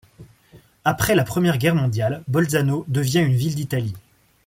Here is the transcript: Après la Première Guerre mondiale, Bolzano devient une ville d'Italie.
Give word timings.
Après 0.83 1.13
la 1.13 1.23
Première 1.23 1.59
Guerre 1.59 1.75
mondiale, 1.75 2.23
Bolzano 2.27 2.85
devient 2.87 3.19
une 3.23 3.35
ville 3.35 3.53
d'Italie. 3.53 3.93